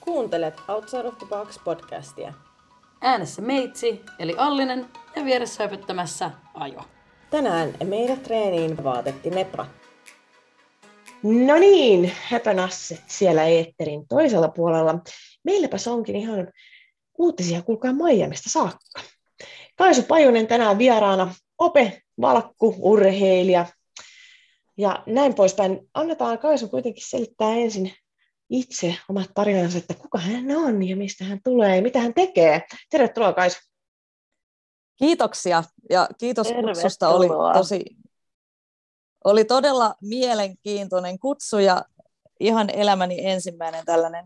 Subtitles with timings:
[0.00, 2.32] Kuuntelet Outside of the Box podcastia.
[3.00, 6.80] Äänessä Meitsi, eli Allinen, ja vieressä höpöttämässä Ajo.
[7.30, 9.66] Tänään meidät treeniin vaatetti Nepra.
[11.22, 14.98] No niin, höpönasset siellä Eetterin toisella puolella.
[15.44, 16.52] Meilläpäs onkin ihan
[17.18, 19.02] uutisia, kuulkaa Miamista saakka.
[19.76, 23.66] Kaisu Pajunen tänään vieraana, ope, valkku, urheilija
[24.78, 25.80] ja näin poispäin.
[25.94, 27.92] Annetaan Kaisu kuitenkin selittää ensin
[28.50, 32.62] itse omat tarinansa, että kuka hän on ja mistä hän tulee ja mitä hän tekee.
[32.90, 33.58] Tervetuloa Kaisu.
[34.96, 36.74] Kiitoksia ja kiitos Tervetuloa.
[36.74, 37.08] kutsusta.
[37.08, 37.84] Oli, tosi,
[39.24, 41.84] oli todella mielenkiintoinen kutsu ja
[42.40, 44.24] ihan elämäni ensimmäinen tällainen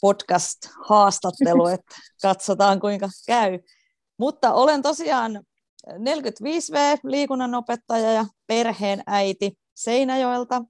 [0.00, 3.58] podcast-haastattelu, että katsotaan kuinka käy.
[4.18, 5.44] Mutta olen tosiaan
[5.90, 10.62] 45V liikunnanopettaja ja perheen äiti Seinäjoelta.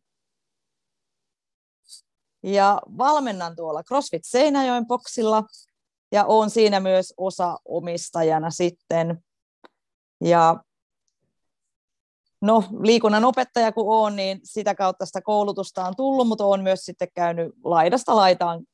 [2.42, 5.44] Ja valmennan tuolla CrossFit Seinäjoen boksilla
[6.12, 9.24] ja olen siinä myös osa omistajana sitten.
[10.24, 10.56] Ja
[12.40, 16.80] no, liikunnan opettaja kun olen, niin sitä kautta sitä koulutusta on tullut, mutta olen myös
[16.80, 18.64] sitten käynyt laidasta laitaan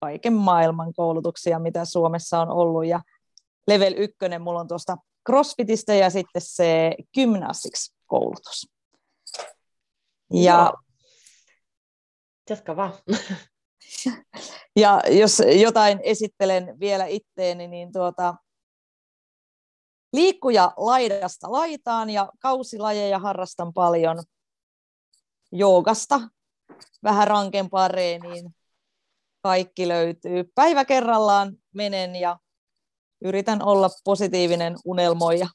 [0.00, 2.86] kaiken maailman koulutuksia, mitä Suomessa on ollut.
[2.86, 3.00] Ja
[3.66, 8.68] level 1 mulla on tuosta CrossFitistä ja sitten se gymnastics koulutus.
[10.32, 10.72] Ja.
[12.50, 12.92] Jatka vaan.
[14.76, 18.34] ja jos jotain esittelen vielä itteeni, niin tuota,
[20.12, 24.22] liikkuja laidasta laitaan ja kausilajeja harrastan paljon
[25.52, 26.20] joogasta,
[27.02, 28.54] vähän rankempaan reeniin.
[29.42, 30.44] Kaikki löytyy.
[30.54, 32.38] Päivä kerrallaan menen ja
[33.24, 35.46] yritän olla positiivinen unelmoija.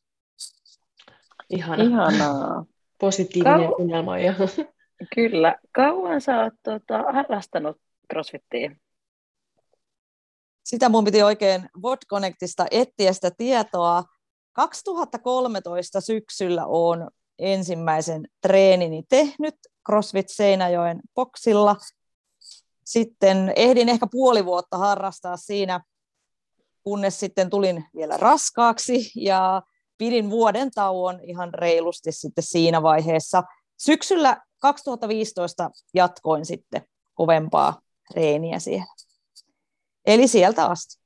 [1.49, 1.83] Ihana.
[1.83, 2.65] Ihanaa.
[2.99, 3.81] Positiivinen Kau...
[3.81, 4.33] unelmoija.
[5.15, 5.55] Kyllä.
[5.75, 7.77] Kauan sä oot tota, harrastanut
[8.11, 8.75] crossfittiä?
[10.63, 14.03] Sitä mun piti oikein VodConnectista etsiä sitä tietoa.
[14.53, 17.07] 2013 syksyllä olen
[17.39, 19.55] ensimmäisen treenini tehnyt
[19.87, 21.75] CrossFit Seinäjoen boksilla.
[22.85, 25.81] Sitten ehdin ehkä puoli vuotta harrastaa siinä
[26.83, 29.61] kunnes sitten tulin vielä raskaaksi ja
[29.97, 33.43] pidin vuoden tauon ihan reilusti sitten siinä vaiheessa.
[33.79, 36.81] Syksyllä 2015 jatkoin sitten
[37.13, 37.81] kovempaa
[38.15, 38.93] reeniä siellä.
[40.05, 41.01] Eli sieltä asti.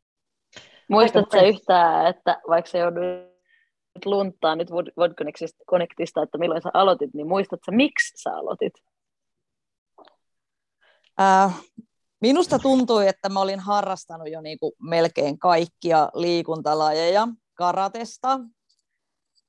[0.90, 7.72] Muistatko yhtään, että vaikka se jouduit lunttaa nyt VodConnectista, että milloin sä aloitit, niin muistatko
[7.72, 8.74] miksi sä aloitit?
[11.22, 11.62] Äh,
[12.24, 18.40] Minusta tuntui, että mä olin harrastanut jo niin kuin melkein kaikkia liikuntalajeja, karatesta,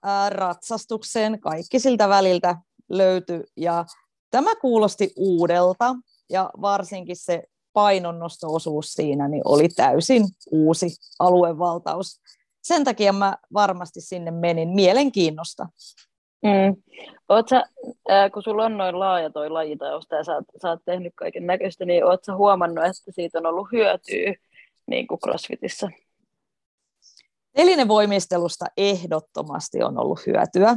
[0.02, 2.56] ää, ratsastukseen, kaikki siltä väliltä
[2.88, 3.42] löytyi.
[3.56, 3.84] Ja
[4.30, 5.94] tämä kuulosti uudelta
[6.30, 10.86] ja varsinkin se painonnosto-osuus siinä niin oli täysin uusi
[11.18, 12.20] aluevaltaus.
[12.62, 15.68] Sen takia mä varmasti sinne menin mielenkiinnosta.
[16.42, 16.82] Mm.
[17.28, 17.64] Oot sä,
[18.10, 21.84] äh, kun sulla on noin laaja toi lajitausta ja sä, sä oot tehnyt kaiken näköistä,
[21.84, 24.34] niin oot sä huomannut, että siitä on ollut hyötyä
[24.86, 25.88] niin kuin CrossFitissä?
[27.52, 30.76] Telinevoimistelusta ehdottomasti on ollut hyötyä.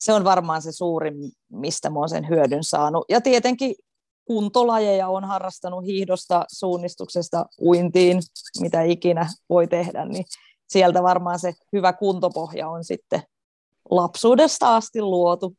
[0.00, 1.14] Se on varmaan se suurin,
[1.52, 3.04] mistä mä oon sen hyödyn saanut.
[3.08, 3.74] Ja tietenkin
[4.24, 8.20] kuntolajeja on harrastanut hiihdosta, suunnistuksesta, uintiin,
[8.60, 10.24] mitä ikinä voi tehdä, niin
[10.68, 13.22] sieltä varmaan se hyvä kuntopohja on sitten
[13.90, 15.56] lapsuudesta asti luotu.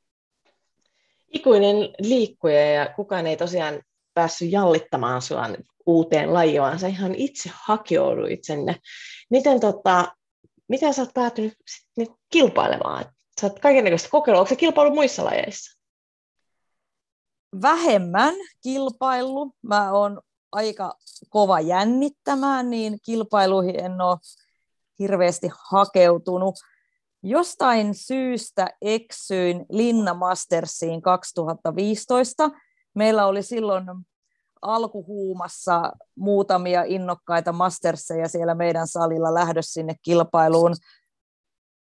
[1.34, 3.81] Ikuinen liikkuja ja kukaan ei tosiaan
[4.14, 5.48] päässyt jallittamaan sinua
[5.86, 8.75] uuteen lajiin, vaan sä ihan itse hakeuduit sinne.
[9.30, 10.16] Miten, tota,
[10.68, 11.54] miten sä oot päätynyt
[11.98, 13.06] nyt kilpailemaan?
[13.42, 14.40] Sä oot kaikenlaista kokeilua.
[14.40, 15.80] Onko se kilpailu muissa lajeissa?
[17.62, 18.34] Vähemmän
[18.64, 19.52] kilpailu.
[19.62, 20.22] Mä oon
[20.52, 20.94] aika
[21.30, 24.18] kova jännittämään, niin kilpailuihin en ole
[25.00, 26.56] hirveästi hakeutunut.
[27.24, 32.50] Jostain syystä eksyin Linna Mastersiin 2015.
[32.96, 33.86] Meillä oli silloin
[34.62, 40.75] alkuhuumassa muutamia innokkaita masterseja siellä meidän salilla lähdössä sinne kilpailuun.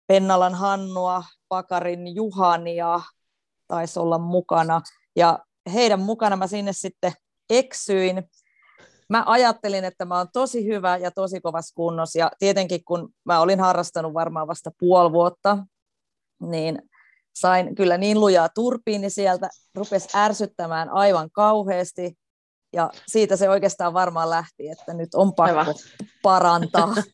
[0.06, 3.00] Pennalan Hannua, Pakarin Juhania
[3.68, 4.80] taisi olla mukana.
[5.16, 5.38] Ja
[5.72, 7.12] heidän mukana mä sinne sitten
[7.50, 8.28] eksyin
[9.08, 12.18] mä ajattelin, että mä oon tosi hyvä ja tosi kovassa kunnossa.
[12.18, 15.58] Ja tietenkin kun mä olin harrastanut varmaan vasta puoli vuotta,
[16.40, 16.82] niin
[17.36, 22.18] sain kyllä niin lujaa turpiin, niin sieltä rupesi ärsyttämään aivan kauheasti.
[22.72, 25.74] Ja siitä se oikeastaan varmaan lähti, että nyt on pakko aivan.
[26.22, 26.94] parantaa.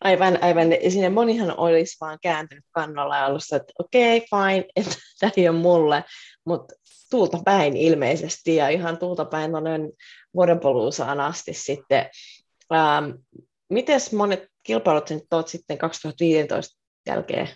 [0.00, 0.68] Aivan, aivan.
[0.88, 5.48] Sinne monihan olisi vaan kääntynyt kannolla ja ollut että okei, okay, fine, että tämä ei
[5.48, 6.04] ole mulle.
[6.44, 6.74] Mutta
[7.10, 9.92] tuulta päin ilmeisesti ja ihan tuulta päin noin
[10.34, 12.10] vuodenpoluusaan asti sitten.
[12.74, 13.10] Ähm,
[13.70, 17.48] Miten monet kilpailut nyt olet sitten 2015 jälkeen,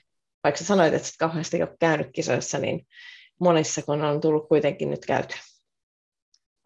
[0.44, 2.86] vaikka sä sanoit, että kauheasti ole käynyt kisoissa, niin
[3.40, 5.38] monissa kun on tullut kuitenkin nyt käytyä?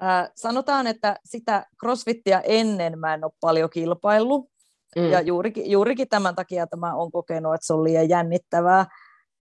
[0.03, 4.51] Äh, sanotaan, että sitä crossfittia ennen mä en ole paljon kilpaillut,
[4.97, 5.11] mm.
[5.11, 8.87] ja juurikin, juurikin tämän takia, että mä oon kokenut, että se on liian jännittävää,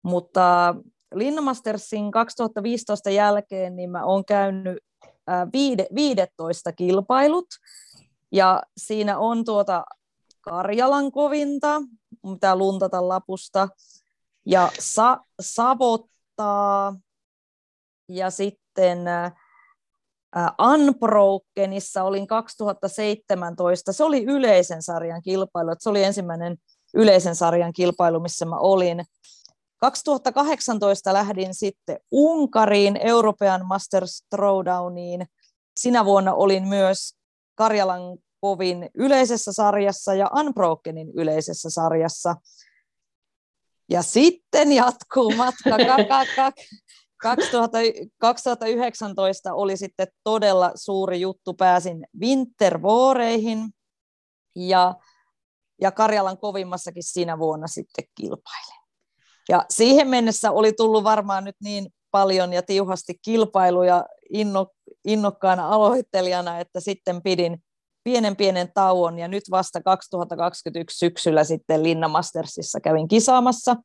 [0.02, 0.74] mutta
[1.14, 7.46] Linnamastersin 2015 jälkeen niin mä oon käynyt äh, viide, 15 kilpailut,
[8.32, 9.84] ja siinä on tuota
[10.40, 11.82] Karjalan kovinta,
[12.26, 13.68] mitä luntata lapusta,
[14.46, 16.96] ja sa- Savottaa,
[18.08, 19.32] ja sitten äh,
[20.74, 26.56] Unbrokenissa olin 2017, se oli yleisen sarjan kilpailu, se oli ensimmäinen
[26.94, 29.04] yleisen sarjan kilpailu, missä mä olin.
[29.78, 35.26] 2018 lähdin sitten Unkariin, European Masters Throwdowniin.
[35.76, 37.14] Sinä vuonna olin myös
[37.54, 42.36] Karjalan kovin yleisessä sarjassa ja Unbrokenin yleisessä sarjassa.
[43.90, 45.76] Ja sitten jatkuu matka.
[48.18, 51.54] 2019 oli sitten todella suuri juttu.
[51.54, 53.70] Pääsin Wintervooreihin
[54.56, 54.94] ja,
[55.80, 58.78] ja Karjalan kovimmassakin siinä vuonna sitten kilpailin.
[59.48, 64.04] Ja siihen mennessä oli tullut varmaan nyt niin paljon ja tiuhasti kilpailuja
[65.04, 67.62] innokkaana aloittelijana, että sitten pidin
[68.04, 73.76] pienen pienen tauon ja nyt vasta 2021 syksyllä sitten Linna Mastersissa kävin kisaamassa.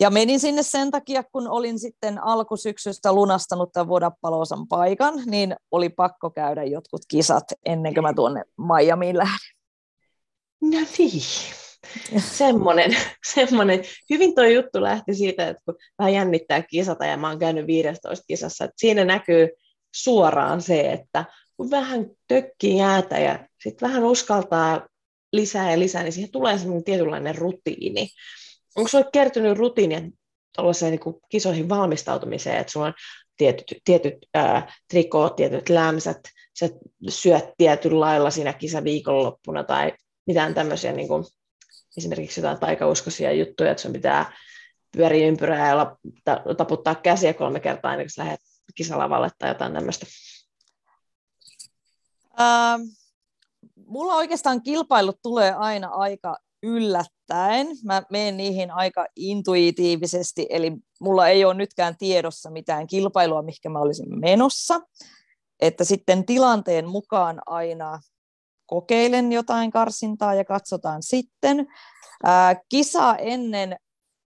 [0.00, 5.88] Ja menin sinne sen takia, kun olin sitten alkusyksystä lunastanut tämän Vodapaloosan paikan, niin oli
[5.88, 9.58] pakko käydä jotkut kisat ennen kuin mä tuonne Miamiin lähdin.
[10.60, 11.22] No niin,
[12.22, 12.96] semmoinen,
[13.34, 13.84] semmoinen.
[14.10, 18.24] Hyvin tuo juttu lähti siitä, että kun vähän jännittää kisata ja mä oon käynyt 15
[18.26, 19.48] kisassa, että siinä näkyy
[19.94, 21.24] suoraan se, että
[21.56, 24.86] kun vähän tökkii jäätä ja sitten vähän uskaltaa
[25.32, 28.08] lisää ja lisää, niin siihen tulee semmoinen tietynlainen rutiini.
[28.78, 30.00] Onko sinulle kertynyt rutiinia
[30.56, 32.94] tuollaiseen niin kisoihin valmistautumiseen, että sulla on
[33.36, 36.18] tietyt, tietyt ää, trikoot, tietyt lämsät,
[36.58, 36.68] sä
[37.08, 39.92] syöt tietyllä lailla siinä kisaviikonloppuna tai
[40.26, 41.24] mitään tämmöisiä niin kuin,
[41.96, 44.32] esimerkiksi jotain taikauskoisia juttuja, että sun pitää
[44.92, 45.96] pyöriä ympyrää ja
[46.56, 48.40] taputtaa käsiä kolme kertaa ennen kuin sä lähdet
[48.74, 50.06] kisalavalle tai jotain tämmöistä.
[52.40, 52.80] Ähm,
[53.86, 56.36] mulla oikeastaan kilpailut tulee aina aika
[57.28, 57.66] yllättäen.
[57.84, 63.78] Mä menen niihin aika intuitiivisesti, eli mulla ei ole nytkään tiedossa mitään kilpailua, mihinkä mä
[63.78, 64.80] olisin menossa.
[65.60, 68.00] Että sitten tilanteen mukaan aina
[68.66, 71.66] kokeilen jotain karsintaa ja katsotaan sitten.
[72.24, 73.76] Ää, kisa ennen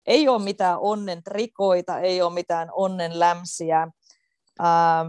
[0.07, 3.89] ei ole mitään onnen trikoita, ei ole mitään onnen lämsiä.
[4.59, 5.05] Ää,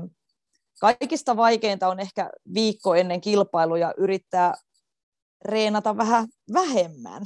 [0.79, 4.53] kaikista vaikeinta on ehkä viikko ennen kilpailuja yrittää
[5.45, 7.25] reenata vähän vähemmän.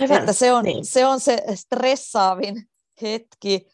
[0.00, 0.18] Hyvä.
[0.18, 0.84] Että se, on, niin.
[0.84, 2.68] se on se stressaavin
[3.02, 3.66] hetki.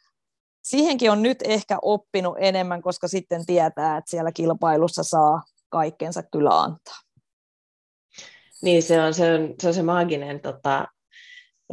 [0.63, 6.61] Siihenkin on nyt ehkä oppinut enemmän, koska sitten tietää, että siellä kilpailussa saa kaikkensa kyllä
[6.61, 6.97] antaa.
[8.63, 10.89] Niin, se on se, on, se, on se maaginen tota,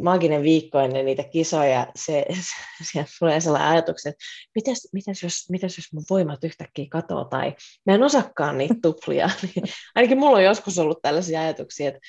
[0.00, 2.26] maaginen viikko ennen niitä kisoja, se,
[2.92, 7.54] se tulee sellainen ajatus, että mitäs, mitäs, jos, mitäs jos mun voimat yhtäkkiä katoaa tai
[7.86, 9.30] mä en osakaan niitä tuplia.
[9.42, 12.00] Niin ainakin mulla on joskus ollut tällaisia ajatuksia, että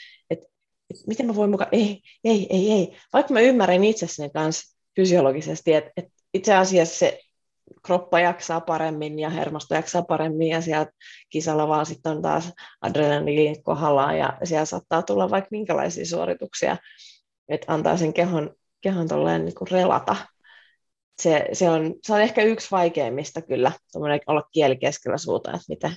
[1.08, 2.98] miten mä voin mukaan, ei, ei, ei, ei.
[3.14, 7.20] Vaikka mä ymmärrän itsessäni kanssa fysiologisesti, että, että itse asiassa se
[7.86, 10.92] kroppa jaksaa paremmin ja hermosto jaksaa paremmin ja sieltä
[11.30, 16.78] kisalla vaan sitten on taas adrenaliin kohdallaan ja siellä saattaa tulla vaikka minkälaisia suorituksia
[17.50, 20.16] että antaa sen kehon, kehon tolleen niin kuin relata.
[21.22, 23.72] Se, se, on, se on ehkä yksi vaikeimmista kyllä,
[24.28, 25.92] olla kieli keskellä suuta, että mitä,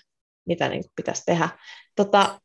[0.47, 1.49] mitä niin pitäisi tehdä.
[1.97, 2.41] Tota,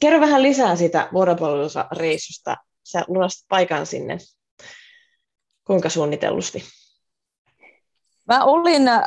[0.00, 2.56] kerro vähän lisää siitä vuoropuolusreissusta.
[2.84, 4.18] Sä lunastat paikan sinne.
[5.64, 6.64] Kuinka suunnitellusti?
[8.28, 9.02] Mä olin äh,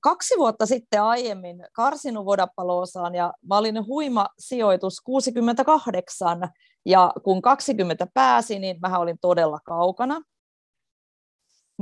[0.00, 6.48] kaksi vuotta sitten aiemmin karsinut Vodapaloosaan ja mä olin huima sijoitus 68
[6.86, 10.20] ja kun 20 pääsi, niin mä olin todella kaukana.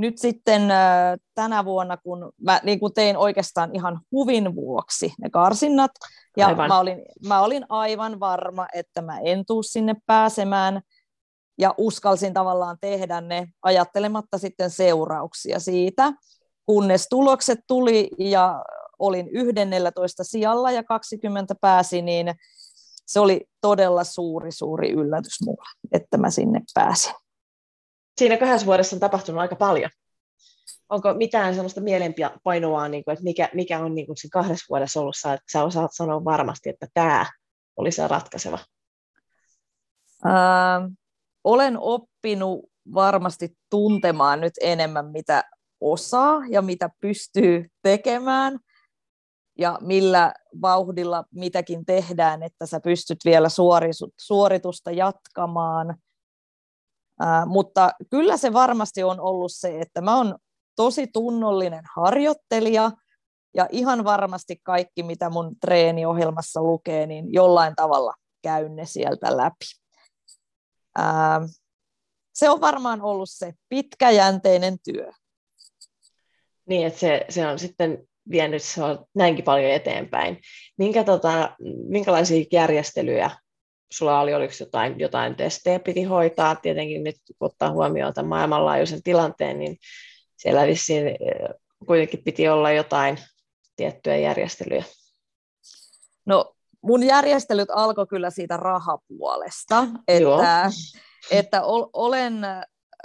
[0.01, 0.63] Nyt sitten
[1.35, 5.91] tänä vuonna, kun mä niin kun tein oikeastaan ihan huvin vuoksi ne karsinnat,
[6.37, 10.81] ja mä olin, mä olin aivan varma, että mä en tuu sinne pääsemään,
[11.59, 16.13] ja uskalsin tavallaan tehdä ne ajattelematta sitten seurauksia siitä
[16.67, 18.65] kunnes tulokset tuli ja
[18.99, 22.35] olin 11 sijalla ja 20 pääsi, niin
[23.07, 27.15] se oli todella suuri, suuri yllätys mulle, että mä sinne pääsin.
[28.21, 29.91] Siinä kahdessa vuodessa on tapahtunut aika paljon.
[30.89, 35.01] onko mitään sellaista mielenpainoa, niin kuin, että mikä, mikä on niin kuin siinä kahdessa vuodessa
[35.01, 37.27] ollut, että sä osaat sanoa varmasti, että tämä
[37.77, 38.59] oli se ratkaiseva?
[40.25, 40.91] Ää,
[41.45, 42.61] olen oppinut
[42.95, 45.45] varmasti tuntemaan nyt enemmän, mitä
[45.81, 48.59] osaa ja mitä pystyy tekemään
[49.59, 53.49] ja millä vauhdilla mitäkin tehdään, että sä pystyt vielä
[54.19, 55.97] suoritusta jatkamaan.
[57.47, 60.39] Mutta kyllä se varmasti on ollut se, että mä oon
[60.77, 62.91] tosi tunnollinen harjoittelija
[63.55, 69.65] ja ihan varmasti kaikki, mitä mun treeniohjelmassa lukee, niin jollain tavalla käyn ne sieltä läpi.
[70.97, 71.41] Ää,
[72.35, 75.11] se on varmaan ollut se pitkäjänteinen työ.
[76.69, 80.41] Niin, että se, se on sitten vienyt se on näinkin paljon eteenpäin.
[80.79, 81.57] Minkä, tota,
[81.89, 83.31] minkälaisia järjestelyjä
[83.93, 89.03] sulla oli, oliko jotain, jotain testejä piti hoitaa, tietenkin nyt kun ottaa huomioon tämän maailmanlaajuisen
[89.03, 89.77] tilanteen, niin
[90.37, 91.17] siellä vissiin eh,
[91.87, 93.19] kuitenkin piti olla jotain
[93.77, 94.85] tiettyjä järjestelyjä.
[96.27, 100.71] No mun järjestelyt alkoi kyllä siitä rahapuolesta, että,
[101.31, 102.35] että olen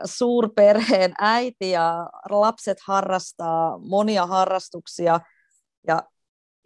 [0.05, 5.19] suurperheen äiti ja lapset harrastaa monia harrastuksia
[5.87, 6.03] ja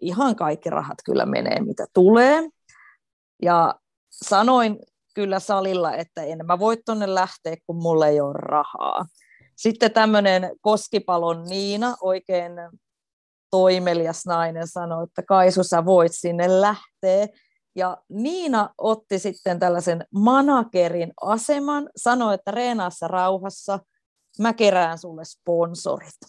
[0.01, 2.41] ihan kaikki rahat kyllä menee mitä tulee.
[3.41, 3.75] Ja
[4.09, 4.79] sanoin
[5.15, 9.05] kyllä salilla, että en mä voi tuonne lähteä, kun mulla ei ole rahaa.
[9.55, 12.51] Sitten tämmöinen Koskipalon Niina, oikein
[13.51, 17.27] toimelias nainen, sanoi, että Kaisu, sä voit sinne lähteä.
[17.75, 23.79] Ja Niina otti sitten tällaisen managerin aseman, sanoi, että reenaassa rauhassa,
[24.39, 26.19] mä kerään sulle sponsorit.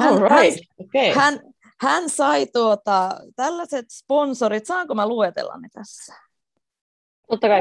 [0.00, 0.30] Hän, right.
[0.32, 1.12] hän, okay.
[1.14, 1.40] hän,
[1.82, 6.14] hän sai tuota, tällaiset sponsorit, saanko mä luetella ne tässä?
[7.30, 7.60] Totta kai.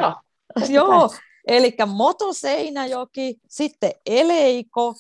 [0.70, 1.10] Joo, Joo.
[1.48, 4.96] eli Moto Seinäjoki, sitten Eleiko,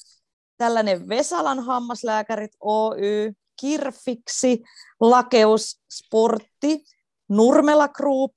[0.57, 4.63] tällainen Vesalan hammaslääkärit Oy, Kirfiksi,
[4.99, 6.83] Lakeus Sportti,
[7.29, 8.31] Nurmela Group,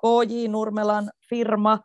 [0.00, 1.78] KJ Nurmelan firma,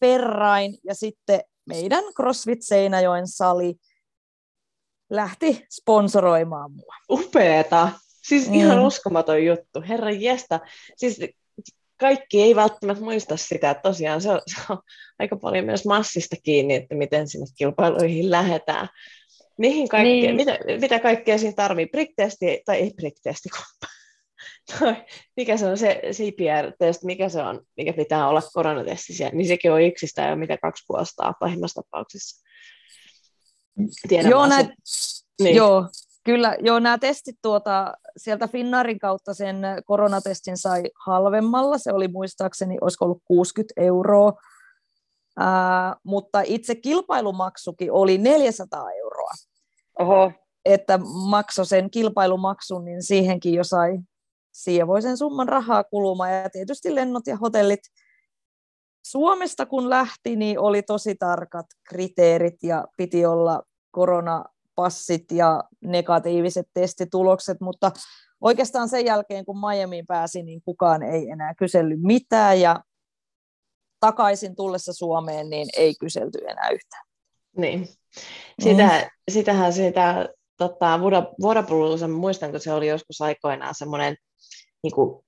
[0.00, 3.74] Ferrain ja sitten meidän CrossFit Seinäjoen sali
[5.12, 6.94] lähti sponsoroimaan mua.
[7.10, 7.88] Upeeta.
[8.22, 8.54] Siis mm.
[8.54, 9.82] ihan uskomaton juttu.
[9.88, 10.60] Herra jestä.
[10.96, 11.20] Siis
[12.00, 14.78] kaikki ei välttämättä muista sitä, että tosiaan se on, se on
[15.18, 18.88] aika paljon myös massista kiinni, että miten sinne kilpailuihin lähdetään.
[19.58, 20.36] Mihin kaikkea, niin.
[20.36, 21.86] mitä, mitä kaikkea siinä tarvii?
[21.86, 23.48] Prick-testi, tai ei prick-testi,
[25.36, 29.72] mikä se on se CPR-testi, mikä se on, mikä pitää olla koronatesti siellä, niin sekin
[29.72, 32.51] on yksistään jo mitä kaksi vuotta pahimmassa tapauksessa.
[34.08, 34.66] Tiedän joo, näet,
[35.42, 35.56] niin.
[35.56, 35.88] joo,
[36.24, 42.78] kyllä, joo, nämä testit tuota, sieltä Finnaarin kautta sen koronatestin sai halvemmalla, se oli muistaakseni,
[42.80, 44.32] olisiko ollut 60 euroa,
[45.38, 49.30] Ää, mutta itse kilpailumaksukin oli 400 euroa.
[49.98, 50.32] Oho.
[50.64, 50.98] Että
[51.28, 53.98] maksoi sen kilpailumaksun, niin siihenkin jo sai
[54.52, 56.32] sievoisen summan rahaa kulumaan.
[56.32, 57.80] Ja tietysti lennot ja hotellit
[59.02, 67.60] Suomesta kun lähti, niin oli tosi tarkat kriteerit ja piti olla koronapassit ja negatiiviset testitulokset,
[67.60, 67.92] mutta
[68.40, 72.84] oikeastaan sen jälkeen, kun Miamiin pääsi, niin kukaan ei enää kysellyt mitään ja
[74.00, 77.04] takaisin tullessa Suomeen, niin ei kyselty enää yhtään.
[77.56, 77.88] Niin.
[78.62, 79.08] Sitä, mm.
[79.30, 81.00] Sitähän sitä tota,
[81.42, 84.16] Vodapalooza, muistan, kun se oli joskus aikoinaan semmoinen
[84.82, 85.24] niin kuin,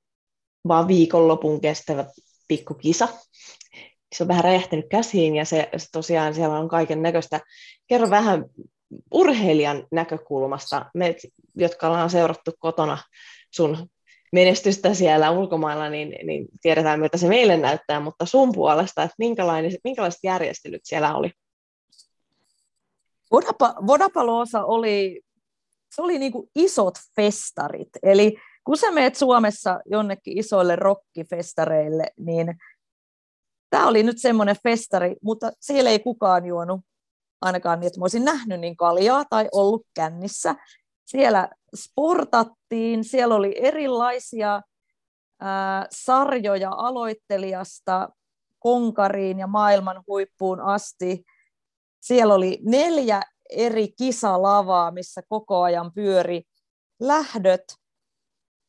[0.69, 2.05] vaan viikonlopun kestävä
[2.49, 3.09] pikkukisa.
[4.15, 7.41] Se on vähän räjähtänyt käsiin ja se, se tosiaan siellä on kaiken näköistä.
[7.87, 8.45] Kerro vähän
[9.11, 11.17] urheilijan näkökulmasta, me,
[11.55, 12.99] jotka ollaan seurattu kotona
[13.51, 13.89] sun
[14.33, 19.15] menestystä siellä ulkomailla, niin, niin tiedetään, miltä se meille näyttää, mutta sun puolesta, että
[19.85, 21.31] minkälaiset järjestelyt siellä oli?
[23.33, 25.23] Vodapa, Vodapaloosa oli,
[25.95, 32.55] se oli niin kuin isot festarit, eli kun sä meet Suomessa jonnekin isoille rockifestareille, niin
[33.75, 36.81] tämä oli nyt semmoinen festari, mutta siellä ei kukaan juonut
[37.41, 40.55] ainakaan niin, että mä olisin nähnyt niin kaljaa tai ollut kännissä.
[41.07, 44.61] Siellä sportattiin, siellä oli erilaisia
[45.41, 48.09] ää, sarjoja aloittelijasta
[48.59, 51.25] konkariin ja maailman huippuun asti.
[52.01, 56.43] Siellä oli neljä eri kisalavaa, missä koko ajan pyöri
[57.01, 57.65] lähdöt.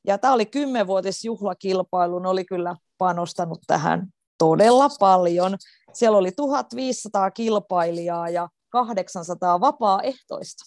[0.08, 5.58] Ja tämä oli kymmenvuotisjuhlakilpailu, ne oli kyllä panostanut tähän todella paljon.
[5.94, 10.64] Siellä oli 1500 kilpailijaa ja 800 vapaaehtoista.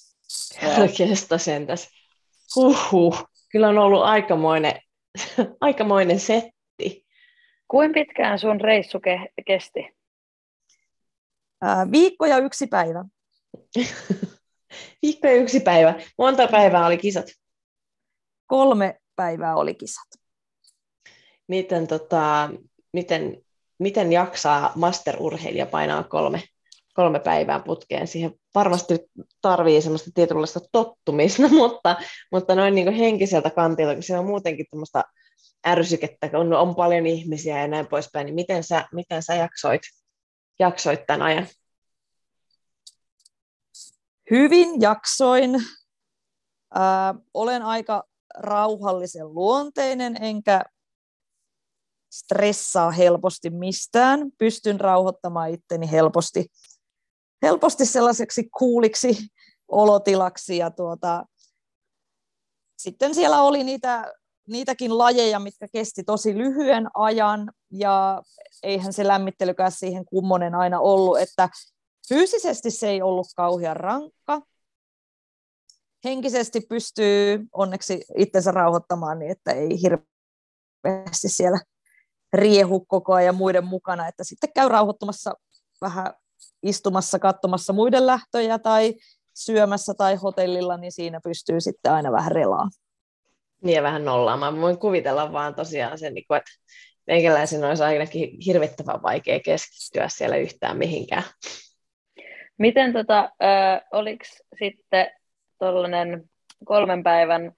[0.99, 1.89] Kestä sentäs.
[2.57, 3.29] Huhhuh.
[3.53, 4.81] Kyllä on ollut aikamoinen,
[5.61, 7.07] aikamoinen setti.
[7.69, 9.89] Kuinka pitkään sun reissu ke- kesti?
[11.63, 13.05] Ää, viikko ja yksi päivä.
[15.03, 15.95] Viikko ja yksi päivä.
[16.19, 17.27] Monta päivää oli kisat?
[18.47, 20.07] Kolme päivää oli kisat.
[21.49, 22.51] Miten, tota,
[22.93, 23.45] miten,
[23.79, 26.43] miten jaksaa masterurheilija painaa kolme,
[26.95, 28.07] kolme päivää putkeen?
[28.07, 28.99] Siihen varmasti
[29.43, 31.97] tarvii semmoista tietynlaista tottumista, mutta,
[32.33, 35.05] mutta noin niin henkiseltä kantilta, kun siellä on muutenkin tämmöistä
[35.67, 39.83] ärsykettä, kun on paljon ihmisiä ja näin poispäin, niin miten sä, miten sä jaksoit,
[40.59, 41.47] jaksoit tämän ajan?
[44.31, 45.51] Hyvin jaksoin.
[46.75, 48.05] Ää, olen aika
[48.39, 50.65] rauhallisen luonteinen, enkä
[52.11, 54.31] stressaa helposti mistään.
[54.39, 56.47] Pystyn rauhoittamaan itteni helposti,
[57.43, 59.19] helposti sellaiseksi kuuliksi
[59.69, 60.57] olotilaksi.
[60.57, 61.25] Ja tuota,
[62.79, 64.13] sitten siellä oli niitä,
[64.49, 68.23] niitäkin lajeja, mitkä kesti tosi lyhyen ajan, ja
[68.63, 71.49] eihän se lämmittelykään siihen kummonen aina ollut, että
[72.09, 74.43] fyysisesti se ei ollut kauhean rankka,
[76.05, 81.61] henkisesti pystyy onneksi itsensä rauhoittamaan niin, että ei hirveästi siellä
[82.33, 85.35] riehu koko ajan muiden mukana, että sitten käy rauhoittumassa
[85.81, 86.13] vähän
[86.63, 88.95] istumassa, katsomassa muiden lähtöjä tai
[89.35, 92.69] syömässä tai hotellilla, niin siinä pystyy sitten aina vähän relaa.
[93.65, 94.61] Niin ja vähän nollaamaan.
[94.61, 96.51] Voin kuvitella vaan tosiaan sen, niin että
[97.07, 101.23] meikäläisen olisi ainakin hirvittävän vaikea keskittyä siellä yhtään mihinkään.
[102.59, 104.25] Miten tota, äh, oliko
[104.59, 105.11] sitten
[105.59, 106.31] tuollainen
[106.65, 107.53] kolmen päivän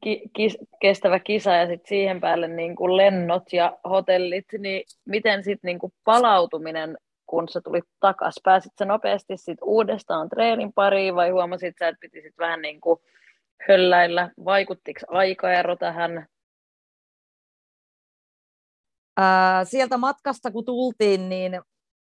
[0.00, 5.44] ki- kis- kestävä kisa ja sitten siihen päälle niin kuin lennot ja hotellit, niin miten
[5.44, 11.14] sitten niin kuin palautuminen, kun sä tulit takas, pääsit sä nopeasti sit uudestaan treenin pariin
[11.14, 13.00] vai huomasit sä, että piti sit vähän niin kuin
[13.68, 16.26] hölläillä, vaikuttiko aikaero tähän?
[19.64, 21.60] Sieltä matkasta kun tultiin, niin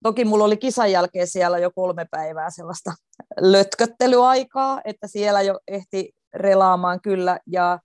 [0.03, 2.91] Toki mulla oli kisan jälkeen siellä jo kolme päivää sellaista
[3.39, 7.39] lötköttelyaikaa, että siellä jo ehti relaamaan kyllä.
[7.47, 7.79] Ja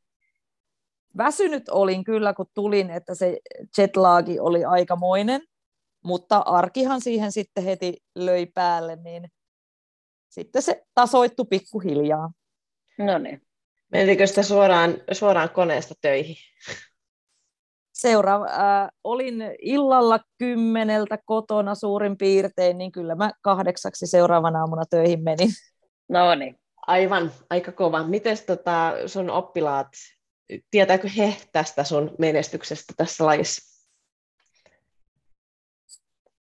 [1.16, 3.38] väsynyt olin kyllä, kun tulin, että se
[3.78, 5.40] jetlagi oli aikamoinen,
[6.04, 9.28] mutta arkihan siihen sitten heti löi päälle, niin
[10.28, 12.32] sitten se tasoittu pikkuhiljaa.
[12.98, 13.42] No niin.
[13.92, 16.36] Mentikö sitä suoraan, suoraan koneesta töihin?
[18.02, 25.22] seuraava, äh, olin illalla kymmeneltä kotona suurin piirtein, niin kyllä mä kahdeksaksi seuraavana aamuna töihin
[25.22, 25.50] menin.
[26.08, 26.61] No niin.
[26.86, 28.02] Aivan, aika kova.
[28.02, 29.88] Miten tota sun oppilaat,
[30.70, 33.72] tietääkö he tästä sun menestyksestä tässä lajissa?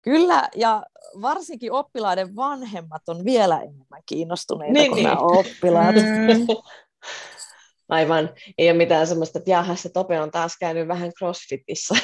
[0.02, 0.84] Kyllä, ja
[1.22, 5.04] varsinkin oppilaiden vanhemmat on vielä enemmän kiinnostuneita niin, kuin niin.
[5.04, 5.96] nämä oppilaat.
[5.96, 6.48] Mm.
[7.90, 8.30] Aivan.
[8.58, 11.96] Ei ole mitään semmoista, että jaha, se Tope on taas käynyt vähän crossfitissa.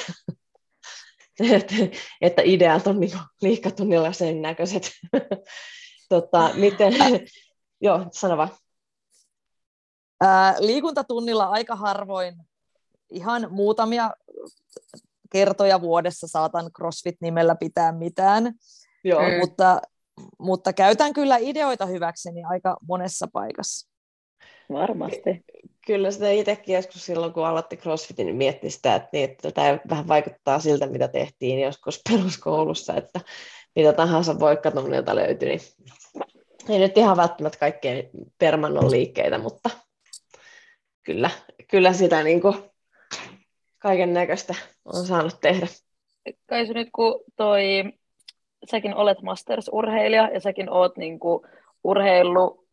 [1.54, 1.76] että,
[2.22, 4.92] että ideat on niin liikatunnilla sen näköiset.
[6.10, 6.94] tota, miten...
[7.82, 8.50] Joo, sano vaan.
[10.22, 12.36] Ää, liikuntatunnilla aika harvoin,
[13.10, 14.12] ihan muutamia
[15.32, 18.54] kertoja vuodessa saatan CrossFit-nimellä pitää mitään,
[19.04, 19.22] Joo.
[19.40, 19.82] mutta,
[20.40, 23.92] mutta käytän kyllä ideoita hyväkseni aika monessa paikassa.
[24.72, 25.46] Varmasti.
[25.86, 29.80] Kyllä sitä itsekin joskus silloin, kun aloitti CrossFitin, niin mietti sitä, että, niin, että tämä
[29.90, 33.20] vähän vaikuttaa siltä, mitä tehtiin joskus peruskoulussa, että
[33.76, 35.62] mitä tahansa voikkatunnilta löytyi, niin
[36.70, 39.70] ei nyt ihan välttämättä kaikkein permannon liikkeitä, mutta
[41.04, 41.30] kyllä,
[41.68, 42.56] kyllä sitä niin kuin
[43.80, 45.68] kaiken näköistä on saanut tehdä.
[46.50, 47.84] Kai nyt kun toi,
[48.72, 51.44] säkin olet Masters-urheilija ja säkin oot niin kuin
[51.84, 52.68] urheillut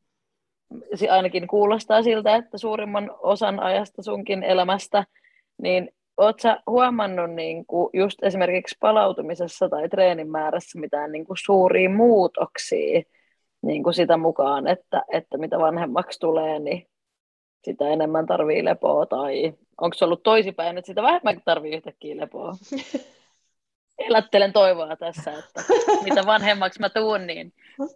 [1.11, 5.05] ainakin kuulostaa siltä, että suurimman osan ajasta sunkin elämästä,
[5.62, 11.37] niin oot sä huomannut niin kuin just esimerkiksi palautumisessa tai treenin määrässä mitään niin kuin
[11.44, 13.03] suuria muutoksia
[13.62, 16.88] niin kuin sitä mukaan, että, että mitä vanhemmaksi tulee, niin
[17.64, 22.55] sitä enemmän tarvii lepoa, tai onko se ollut toisipäin, että sitä vähemmän tarvii yhtäkkiä lepoa?
[24.09, 25.62] Elättelen toivoa tässä, että
[26.05, 27.53] mitä vanhemmaksi mä tuun, niin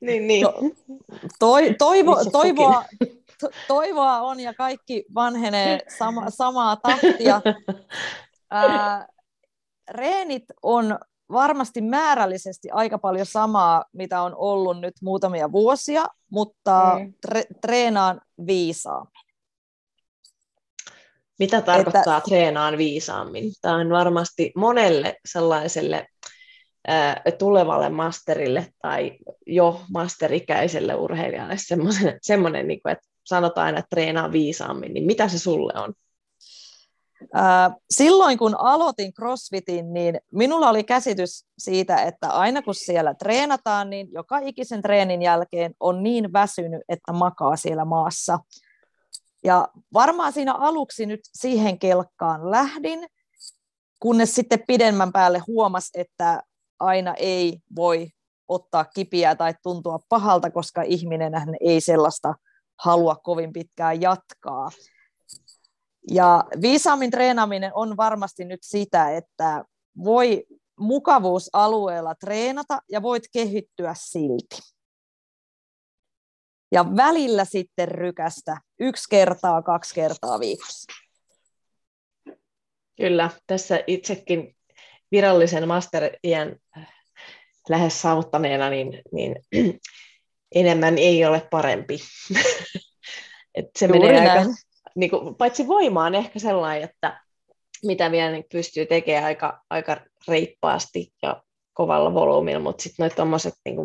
[0.00, 0.42] niin, niin.
[0.42, 0.54] To,
[1.38, 2.84] toi, toivo, toivoa,
[3.40, 7.40] to, toivoa on ja kaikki vanhenee sama, samaa tahtia.
[8.50, 9.06] Ää,
[9.90, 10.98] reenit on
[11.32, 17.14] varmasti määrällisesti aika paljon samaa, mitä on ollut nyt muutamia vuosia, mutta mm.
[17.20, 19.24] tre, treenaan viisaammin.
[21.38, 23.52] Mitä tarkoittaa että, treenaan viisaammin?
[23.60, 26.06] Tämä on varmasti monelle sellaiselle
[27.38, 34.32] tulevalle masterille tai jo masterikäiselle urheilijalle semmoinen, semmoinen niin kuin, että sanotaan aina, että treenaa
[34.32, 35.94] viisaammin, niin mitä se sulle on?
[37.90, 44.08] Silloin kun aloitin CrossFitin, niin minulla oli käsitys siitä, että aina kun siellä treenataan, niin
[44.12, 48.38] joka ikisen treenin jälkeen on niin väsynyt, että makaa siellä maassa.
[49.44, 53.06] Ja varmaan siinä aluksi nyt siihen kelkkaan lähdin,
[54.00, 56.42] kunnes sitten pidemmän päälle huomas, että
[56.80, 58.08] aina ei voi
[58.48, 62.34] ottaa kipiä tai tuntua pahalta, koska ihminen ei sellaista
[62.82, 64.70] halua kovin pitkään jatkaa.
[66.10, 69.64] Ja viisaammin treenaaminen on varmasti nyt sitä, että
[70.04, 70.44] voi
[70.80, 74.58] mukavuusalueella treenata ja voit kehittyä silti.
[76.72, 80.92] Ja välillä sitten rykästä yksi kertaa, kaksi kertaa viikossa.
[82.96, 84.56] Kyllä, tässä itsekin
[85.10, 86.56] virallisen master-iän
[87.68, 89.36] lähes saavuttaneena, niin, niin
[90.54, 91.98] enemmän ei ole parempi.
[93.54, 94.38] Et se Juuri menee näin.
[94.38, 94.50] aika,
[94.94, 97.20] niin kuin, paitsi voimaan ehkä sellainen, että
[97.86, 99.96] mitä vielä niin pystyy tekemään aika, aika
[100.28, 103.76] reippaasti ja kovalla volyymilla, mutta sitten noit tommoset, niin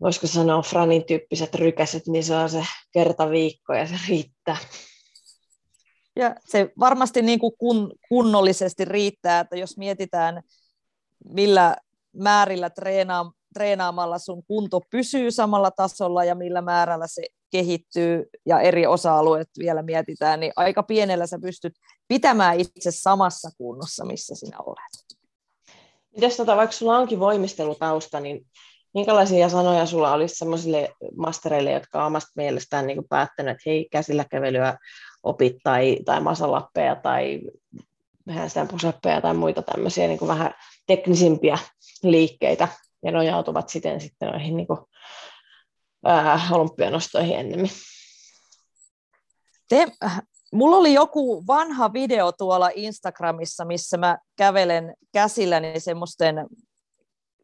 [0.00, 4.56] voisiko sanoa Franin tyyppiset rykäset, niin se on se kerta viikko ja se riittää.
[6.16, 10.42] Ja se varmasti niin kuin kun, kunnollisesti riittää, että jos mietitään,
[11.24, 11.76] millä
[12.16, 18.86] määrillä treenaa, treenaamalla sun kunto pysyy samalla tasolla ja millä määrällä se kehittyy ja eri
[18.86, 21.72] osa-alueet vielä mietitään, niin aika pienellä sä pystyt
[22.08, 25.18] pitämään itse samassa kunnossa, missä sinä olet.
[26.14, 28.46] Mites tota, vaikka sulla onkin voimistelutausta, niin
[28.94, 34.24] minkälaisia sanoja sulla olisi sellaisille mastereille, jotka on omasta mielestään niin päättänyt, että hei, käsillä
[34.30, 34.78] kävelyä
[35.22, 37.40] opit tai, tai masalappeja tai
[38.34, 40.54] handstand pusappeja tai muita tämmöisiä niin kuin vähän
[40.86, 41.58] teknisimpiä
[42.02, 42.68] liikkeitä
[43.04, 44.80] ja nojautuvat siten sitten noihin niin kuin,
[46.04, 47.70] ää, olympianostoihin ennemmin.
[49.68, 49.86] Te,
[50.52, 56.46] mulla oli joku vanha video tuolla Instagramissa, missä mä kävelen käsilläni semmoisten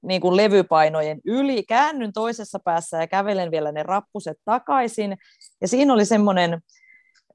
[0.02, 5.16] niin kuin levypainojen yli, käännyn toisessa päässä ja kävelen vielä ne rappuset takaisin.
[5.60, 6.60] Ja siinä oli semmoinen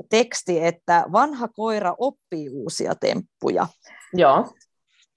[0.10, 3.68] teksti, että vanha koira oppii uusia temppuja.
[4.14, 4.54] Joo.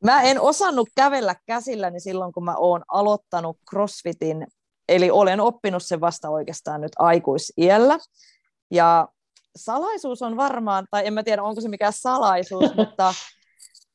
[0.04, 4.46] Mä en osannut kävellä käsilläni silloin, kun mä oon aloittanut CrossFitin,
[4.88, 7.98] eli olen oppinut sen vasta oikeastaan nyt aikuisiellä.
[8.70, 9.08] Ja
[9.56, 13.14] salaisuus on varmaan, tai en mä tiedä onko se mikään salaisuus, mutta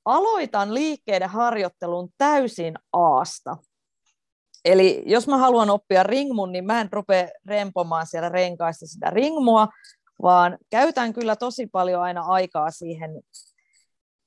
[0.05, 3.57] aloitan liikkeiden harjoittelun täysin aasta.
[4.65, 9.67] Eli jos mä haluan oppia ringmun, niin mä en rupea rempomaan siellä renkaista sitä ringmua,
[10.21, 13.21] vaan käytän kyllä tosi paljon aina aikaa siihen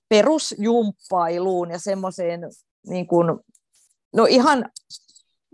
[0.09, 2.41] perusjumppailuun ja semmoiseen
[2.87, 3.27] niin kuin,
[4.17, 4.71] no ihan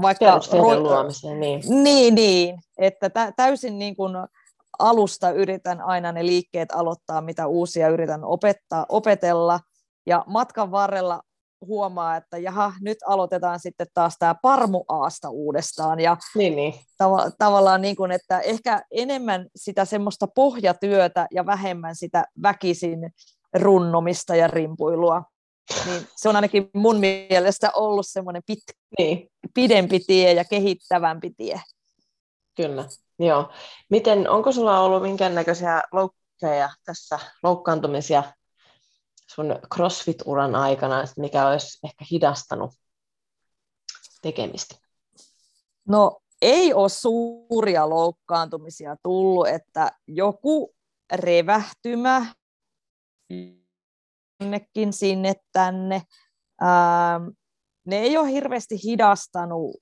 [0.03, 0.39] vaikka...
[0.39, 1.63] Ro- luomiseen, niin.
[1.69, 4.13] Niin, niin että tä- täysin niin kuin
[4.79, 9.61] alusta yritän aina ne liikkeet aloittaa, mitä uusia yritän opettaa, opetella,
[10.07, 11.23] ja matkan varrella
[11.67, 16.01] huomaa, että jaha, nyt aloitetaan sitten taas tämä parmuaasta uudestaan.
[16.01, 16.75] Ja niin, niin.
[16.75, 23.11] Tav- tavallaan niin kuin, että ehkä enemmän sitä semmoista pohjatyötä ja vähemmän sitä väkisin
[23.55, 25.23] runnomista ja rimpuilua.
[25.87, 28.63] Niin se on ainakin mun mielestä ollut semmoinen pit,
[28.99, 29.31] niin.
[29.55, 31.61] pidempi tie ja kehittävämpi tie.
[32.57, 33.53] Kyllä, joo.
[33.91, 38.23] Miten, onko sulla ollut minkäännäköisiä loukkeja tässä, loukkaantumisia
[39.27, 42.71] sun CrossFit-uran aikana, mikä olisi ehkä hidastanut
[44.23, 44.75] tekemistä?
[45.89, 50.75] No ei ole suuria loukkaantumisia tullut, että joku
[51.13, 52.27] revähtymä
[54.41, 56.03] jonnekin sinne tänne.
[56.63, 57.29] Ähm,
[57.87, 59.77] ne ei ole hirveästi hidastanut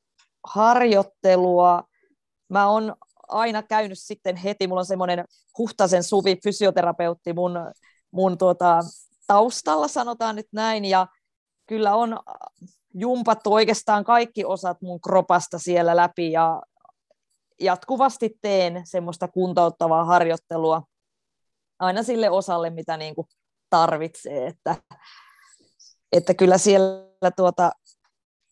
[0.46, 1.82] harjoittelua.
[2.48, 2.94] Mä oon
[3.28, 5.24] aina käynyt sitten heti, mulla on semmoinen
[5.58, 7.52] Huhtasen Suvi, fysioterapeutti mun,
[8.10, 8.80] mun tuota,
[9.26, 11.06] taustalla, sanotaan nyt näin, ja
[11.66, 12.18] kyllä on
[12.94, 16.62] jumpattu oikeastaan kaikki osat mun kropasta siellä läpi, ja
[17.60, 20.82] jatkuvasti teen semmoista kuntouttavaa harjoittelua
[21.78, 23.26] aina sille osalle, mitä niin kuin
[23.74, 24.76] tarvitsee, että,
[26.12, 27.72] että kyllä siellä tuota,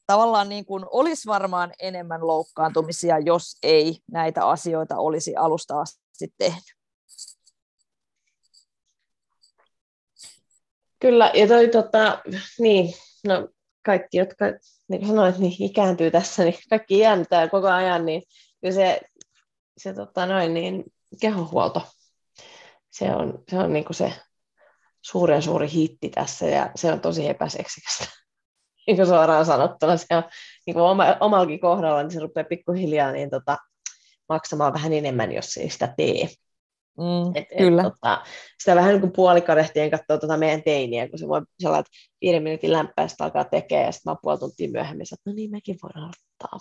[0.07, 6.65] tavallaan niin kuin olisi varmaan enemmän loukkaantumisia, jos ei näitä asioita olisi alusta asti tehnyt.
[11.01, 12.23] Kyllä, ja toi tota,
[12.59, 12.95] niin,
[13.27, 13.49] no
[13.85, 14.45] kaikki, jotka
[14.89, 18.23] niin kuin sanoit, niin ikääntyy tässä, niin kaikki iäntää koko ajan, niin
[18.61, 19.01] kyllä se,
[19.79, 20.85] se tota noin, niin
[21.21, 21.83] kehohuolto,
[22.91, 24.13] se on, se on niin kuin se
[25.03, 28.05] suuren suuri hitti tässä, ja se on tosi epäseksikästä.
[28.87, 30.23] Niin kuin suoraan sanottuna, se on
[30.67, 33.57] niin kuin oma, omallakin kohdalla, niin se rupeaa pikkuhiljaa niin tota,
[34.29, 36.29] maksamaan vähän enemmän, jos ei sitä tee.
[36.99, 37.83] Mm, Et, kyllä.
[37.83, 38.23] Et, tota,
[38.61, 41.85] sitä vähän niin kuin puolikadehtien katsoo tota meidän teiniä, kun se voi sellainen
[42.21, 45.79] viiden minuutin lämpöistä alkaa tekemään, ja sitten mä puoli tuntia myöhemmin että no niin, mekin
[45.83, 46.59] voidaan ottaa.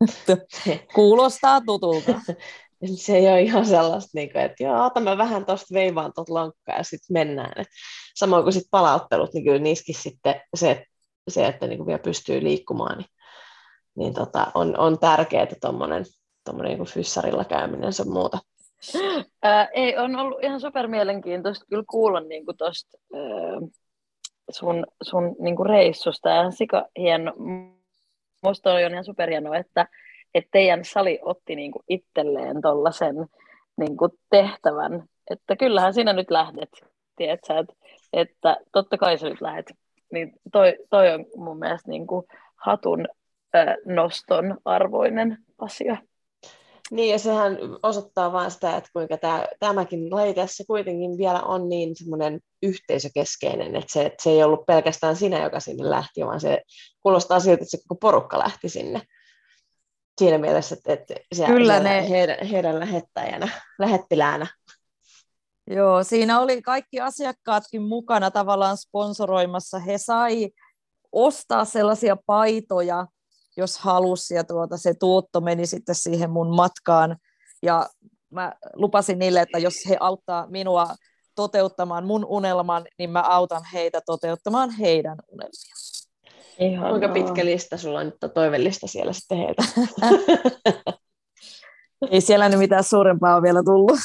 [0.94, 2.14] Kuulostaa tutulta.
[2.86, 6.34] se ei ole ihan sellaista, niin kuin, että joo, ota mä vähän tuosta veivaan tuota
[6.34, 7.60] lonkkaa ja sitten mennään.
[7.60, 7.66] Et
[8.14, 10.84] samoin kuin sit palauttelut, niin kyllä niissäkin sitten se,
[11.28, 13.08] se että niin kuin vielä pystyy liikkumaan, niin,
[13.96, 16.04] niin tota, on, on tärkeää tuommoinen
[16.62, 18.38] niin fyssarilla käyminen sun muuta.
[19.42, 22.98] Ää, ei, on ollut ihan super mielenkiintoista kyllä kuulla niin tuosta
[24.50, 26.28] sun, sun niin kuin reissusta.
[26.28, 27.32] Ja sika hieno.
[28.42, 29.86] Musta on ihan superhienoa, että,
[30.34, 33.16] että teidän sali otti niin kuin itselleen tuollaisen
[33.76, 33.96] niin
[34.30, 35.04] tehtävän.
[35.30, 36.70] Että kyllähän sinä nyt lähdet,
[37.16, 37.74] tiedätkö, että,
[38.12, 39.66] että totta kai sä nyt lähdet.
[40.12, 43.08] Niin toi, toi on mun mielestä niin kuin hatun
[43.56, 45.96] äh, noston arvoinen asia.
[46.90, 51.68] Niin, ja sehän osoittaa vain sitä, että kuinka tämä, tämäkin laji tässä kuitenkin vielä on
[51.68, 56.40] niin semmoinen yhteisökeskeinen, että se, että se ei ollut pelkästään sinä, joka sinne lähti, vaan
[56.40, 56.62] se
[57.00, 59.00] kuulostaa siltä, että se koko porukka lähti sinne.
[60.18, 62.08] Siinä mielessä, että, että siellä, Kyllä siellä ne...
[62.08, 64.46] heidän, heidän lähettäjänä, lähettiläänä.
[65.70, 69.78] Joo, siinä oli kaikki asiakkaatkin mukana tavallaan sponsoroimassa.
[69.78, 70.50] He sai
[71.12, 73.06] ostaa sellaisia paitoja,
[73.56, 77.16] jos halusi, ja tuota, se tuotto meni sitten siihen mun matkaan.
[77.62, 77.88] Ja
[78.30, 80.94] mä lupasin niille, että jos he auttaa minua
[81.34, 85.74] toteuttamaan mun unelman, niin mä autan heitä toteuttamaan heidän unelmia.
[86.58, 89.62] Ihan Kuinka pitkä lista sulla on nyt toivellista siellä sitten heiltä?
[92.10, 93.98] Ei siellä nyt mitään suurempaa ole vielä tullut.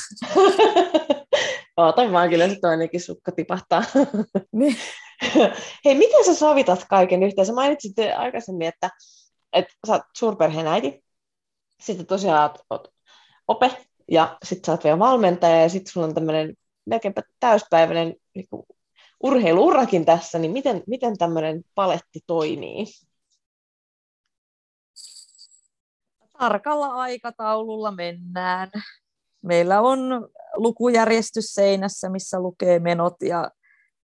[1.77, 3.83] Ootan vaan, kyllä se toinenkin sukka tipahtaa.
[4.51, 4.75] Niin.
[5.85, 7.45] Hei, miten sä sovitat kaiken yhteen?
[7.45, 8.89] Sä mainitsit aikaisemmin, että
[9.53, 11.03] että sä oot suurperheen äiti,
[11.79, 12.87] sitten tosiaan oot, oot
[13.47, 13.71] ope,
[14.11, 16.53] ja sitten sä oot vielä valmentaja, ja sitten sulla on tämmöinen
[16.85, 18.45] melkeinpä täyspäiväinen niin
[19.23, 22.85] urheiluurakin tässä, niin miten, miten tämmöinen paletti toimii?
[26.39, 28.71] Tarkalla aikataululla mennään.
[29.41, 33.51] Meillä on lukujärjestys seinässä, missä lukee menot ja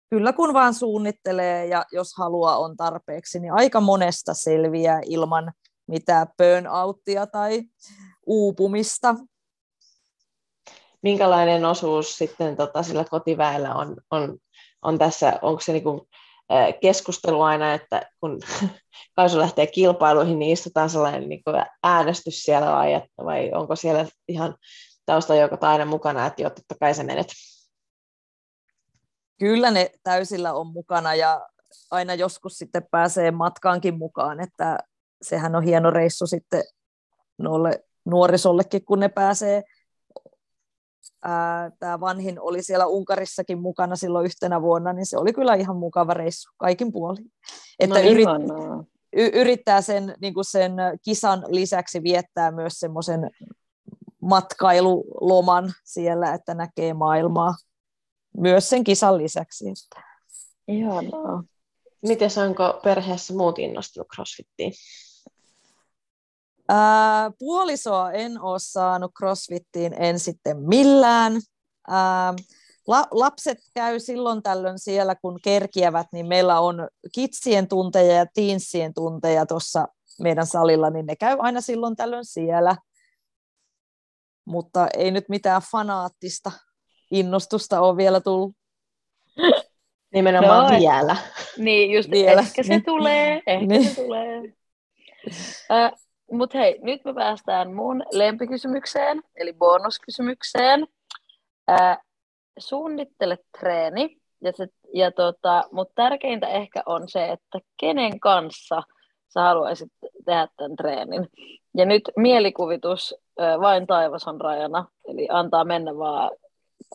[0.09, 5.53] kyllä kun vaan suunnittelee ja jos halua on tarpeeksi, niin aika monesta selviää ilman
[5.87, 7.63] mitään burnouttia tai
[8.25, 9.15] uupumista.
[11.01, 14.37] Minkälainen osuus sitten tota, sillä kotiväellä on, on,
[14.87, 16.07] on tässä, onko se niinku,
[16.81, 18.39] keskustelu aina, että kun
[19.15, 21.43] Kaisu lähtee kilpailuihin, niin istutaan sellainen niin
[21.83, 24.55] äänestys siellä vai, vai onko siellä ihan
[25.05, 27.27] taustajoukot aina mukana, että jo totta kai sä menet
[29.39, 31.47] kyllä ne täysillä on mukana ja
[31.91, 34.77] aina joskus sitten pääsee matkaankin mukaan, että
[35.21, 36.63] sehän on hieno reissu sitten
[37.37, 39.63] noille nuorisollekin, kun ne pääsee.
[41.79, 46.13] Tämä vanhin oli siellä Unkarissakin mukana silloin yhtenä vuonna, niin se oli kyllä ihan mukava
[46.13, 47.31] reissu kaikin puolin.
[47.79, 48.27] Että no, yrit,
[49.13, 50.73] y, yrittää sen, niin kuin sen
[51.05, 53.29] kisan lisäksi viettää myös semmoisen
[54.21, 57.55] matkailuloman siellä, että näkee maailmaa
[58.37, 59.65] myös sen kisan lisäksi.
[60.67, 61.43] Ihanaa.
[62.01, 64.73] Miten onko perheessä muut innostunut crossfittiin?
[66.69, 71.33] Ää, puolisoa en ole saanut crossfittiin en sitten millään.
[71.87, 72.33] Ää,
[72.87, 78.93] la, lapset käy silloin tällöin siellä, kun kerkiävät, niin meillä on kitsien tunteja ja teensien
[78.93, 79.87] tunteja tuossa
[80.21, 82.75] meidän salilla, niin ne käy aina silloin tällöin siellä.
[84.45, 86.51] Mutta ei nyt mitään fanaattista
[87.11, 88.55] innostusta on vielä tullut.
[90.13, 91.15] Nimenomaan no, vielä.
[91.57, 92.41] Niin, just vielä.
[92.41, 93.89] ehkä se tulee, ehkä niin.
[93.89, 94.53] se tulee.
[95.71, 95.91] Äh,
[96.31, 100.87] Mutta hei, nyt me päästään mun lempikysymykseen, eli bonuskysymykseen.
[101.69, 101.97] Äh,
[102.59, 104.51] suunnittele treeni, ja
[104.93, 108.83] ja tota, mutta tärkeintä ehkä on se, että kenen kanssa
[109.27, 109.91] sä haluaisit
[110.25, 111.27] tehdä tämän treenin.
[111.77, 116.31] Ja nyt mielikuvitus, äh, vain taivas on rajana, eli antaa mennä vaan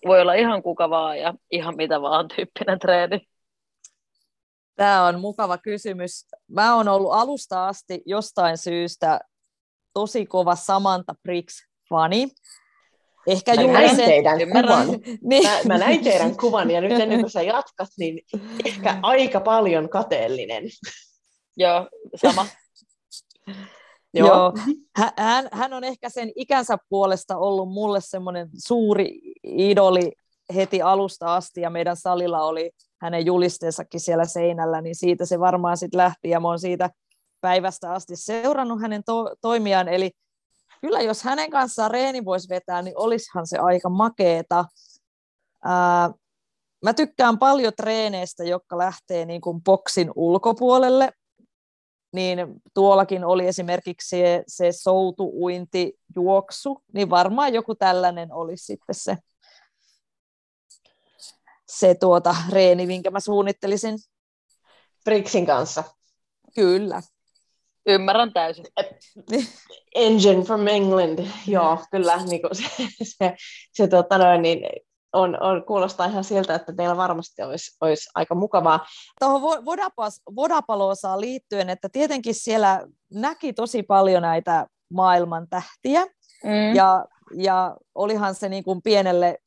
[0.07, 3.29] voi olla ihan kuka vaan ja ihan mitä vaan tyyppinen treeni?
[4.77, 6.27] Tämä on mukava kysymys.
[6.49, 9.21] Mä oon ollut alusta asti jostain syystä
[9.93, 12.29] tosi kova Samantha Briggs-fani.
[13.27, 14.05] Ehkä mä näin sen...
[14.05, 14.89] teidän kuvan.
[15.31, 15.43] niin.
[15.43, 18.21] mä, mä näin teidän kuvan ja nyt ennen kuin sä jatkat, niin
[18.65, 20.65] ehkä aika paljon kateellinen.
[21.57, 22.47] Joo, sama.
[24.15, 24.29] Joo.
[24.29, 24.53] Joo.
[25.17, 30.13] Hän, hän on ehkä sen ikänsä puolesta ollut mulle semmoinen suuri idoli
[30.55, 32.71] heti alusta asti, ja meidän salilla oli
[33.03, 36.91] hänen julisteensakin siellä seinällä, niin siitä se varmaan sitten lähti, ja mä oon siitä
[37.41, 40.11] päivästä asti seurannut hänen to- toimiaan, eli
[40.81, 44.65] kyllä jos hänen kanssaan reeni voisi vetää, niin olisihan se aika makeeta.
[45.65, 46.11] Ää,
[46.85, 51.13] mä tykkään paljon treeneistä, jotka lähtee niin kuin boksin ulkopuolelle.
[52.13, 52.39] Niin
[52.75, 59.17] tuollakin oli esimerkiksi se, se soutu, uinti, juoksu, niin varmaan joku tällainen olisi sitten se,
[61.79, 63.99] se tuota reeni, minkä mä suunnittelisin.
[65.05, 65.85] Brixin kanssa.
[66.55, 67.03] Kyllä.
[67.87, 68.65] Ymmärrän täysin.
[69.95, 73.35] Engine from England, joo, kyllä niin kuin se, se,
[73.73, 74.61] se tota noin, niin
[75.13, 78.87] on, on, kuulostaa ihan siltä, että teillä varmasti olisi, olisi aika mukavaa.
[79.21, 79.65] Tuohon
[80.37, 86.07] Vodapaloosaan liittyen, että tietenkin siellä näki tosi paljon näitä maailman tähtiä,
[86.45, 86.75] mm.
[86.75, 87.05] ja,
[87.35, 89.39] ja olihan se niin kuin pienelle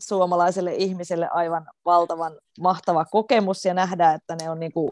[0.00, 4.90] suomalaiselle ihmiselle aivan valtavan mahtava kokemus ja nähdä, että ne on, niin kuin,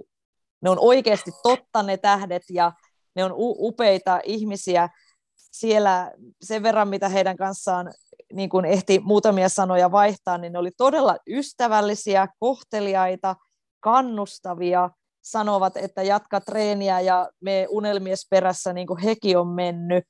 [0.60, 2.72] ne on oikeasti totta ne tähdet ja
[3.16, 4.88] ne on upeita ihmisiä
[5.36, 7.92] siellä sen verran, mitä heidän kanssaan
[8.32, 13.36] niin kuin ehti muutamia sanoja vaihtaa, niin ne oli todella ystävällisiä, kohteliaita,
[13.80, 14.90] kannustavia,
[15.22, 20.04] sanovat, että jatka treeniä ja me unelmies perässä, niin kuin hekin on mennyt.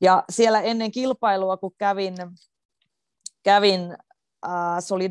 [0.00, 2.14] Ja siellä ennen kilpailua, kun kävin,
[3.42, 3.96] kävin
[4.46, 5.10] äh, se oli,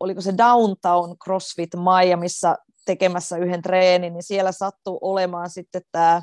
[0.00, 6.22] oliko se Downtown CrossFit Miamiissa tekemässä yhden treenin, niin siellä sattui olemaan sitten tämä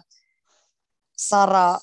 [1.17, 1.77] Sara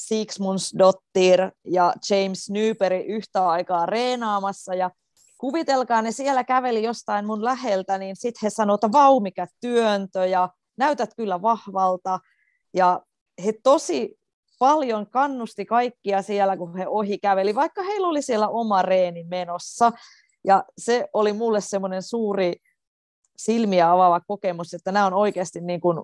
[0.00, 4.90] Sixmundsdottir ja James Newberry yhtä aikaa reenaamassa ja
[5.38, 10.26] kuvitelkaa, ne siellä käveli jostain mun läheltä, niin sitten he sanoivat, että vau, mikä työntö
[10.26, 12.18] ja näytät kyllä vahvalta.
[12.74, 13.00] Ja
[13.44, 14.18] he tosi
[14.58, 19.92] paljon kannusti kaikkia siellä, kun he ohi käveli, vaikka heillä oli siellä oma reeni menossa.
[20.44, 22.52] Ja se oli mulle semmoinen suuri
[23.36, 26.00] silmiä avaava kokemus, että nämä on oikeasti niin kuin,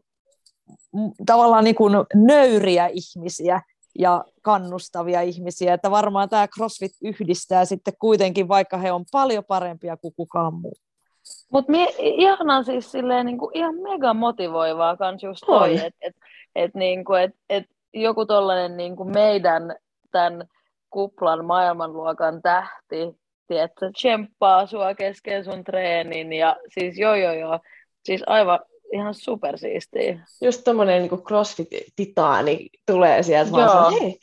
[1.27, 3.61] tavallaan niin kuin nöyriä ihmisiä,
[3.99, 9.97] ja kannustavia ihmisiä, että varmaan tämä CrossFit yhdistää sitten kuitenkin, vaikka he on paljon parempia
[9.97, 10.75] kuin kukaan muu.
[11.53, 16.17] Mutta ihanan siis silleen, niinku, ihan mega motivoivaa kans just toi, että et,
[16.55, 19.77] et, niinku, et, et joku tollainen niinku meidän
[20.11, 20.49] tämän
[20.91, 22.97] kuplan maailmanluokan tähti,
[23.47, 27.61] tiedätkö, tsemppaa sua kesken sun treenin ja siis joo joo joo,
[28.05, 28.61] siis aivan
[28.93, 30.27] ihan supersiistiä.
[30.43, 33.67] Just tommonen niin crossfit-titaani tulee sieltä Joo.
[33.67, 34.19] vaan hei,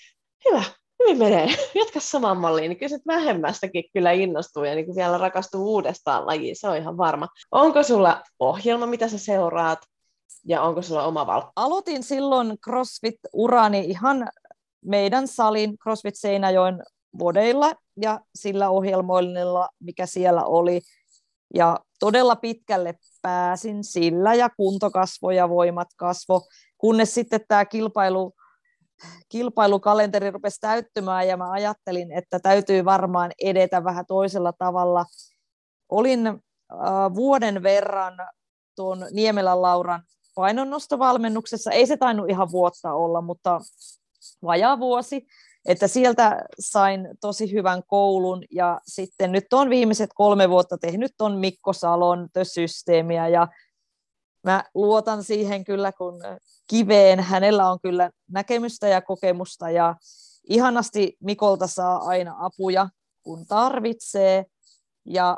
[0.45, 0.63] hyvä,
[0.99, 1.47] hyvin menee,
[1.81, 6.67] jatka samaan malliin, niin kyllä vähemmästäkin kyllä innostuu ja niin vielä rakastuu uudestaan lajiin, se
[6.67, 7.27] on ihan varma.
[7.51, 9.79] Onko sulla ohjelma, mitä sä seuraat,
[10.45, 11.43] ja onko sulla oma val?
[11.55, 14.29] Aloitin silloin CrossFit-urani ihan
[14.85, 16.83] meidän salin CrossFit Seinäjoen
[17.19, 20.81] vodeilla ja sillä ohjelmoinnilla, mikä siellä oli.
[21.53, 26.47] Ja todella pitkälle pääsin sillä ja kunto kasvoi ja voimat kasvo,
[26.77, 28.33] kunnes sitten tämä kilpailu,
[29.29, 35.05] kilpailukalenteri rupesi täyttymään ja mä ajattelin, että täytyy varmaan edetä vähän toisella tavalla.
[35.89, 36.35] Olin äh,
[37.15, 38.13] vuoden verran
[38.75, 40.03] tuon Niemelän Lauran
[40.37, 43.59] painonnostovalmennuksessa, ei se tainnut ihan vuotta olla, mutta
[44.43, 45.27] vajaa vuosi,
[45.65, 48.43] että sieltä sain tosi hyvän koulun.
[48.51, 53.47] Ja sitten nyt on viimeiset kolme vuotta tehnyt on Mikko Salon systeemiä ja
[54.43, 56.21] mä luotan siihen kyllä kun
[56.67, 57.19] kiveen.
[57.19, 59.69] Hänellä on kyllä näkemystä ja kokemusta.
[59.69, 59.95] Ja
[60.49, 62.89] ihanasti Mikolta saa aina apuja
[63.23, 64.45] kun tarvitsee.
[65.05, 65.37] Ja